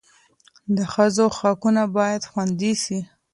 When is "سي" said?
2.83-2.99